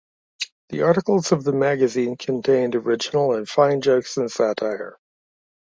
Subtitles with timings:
[0.69, 4.97] The articles of the magazine contained original and fine jokes and satire.